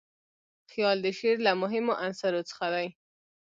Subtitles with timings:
[0.71, 2.87] خیال د شعر له مهمو عنصرو څخه دئ.